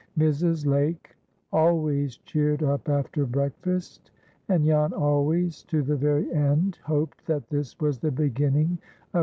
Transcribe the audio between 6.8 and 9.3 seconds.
hoped that this was the beginning of her getting better.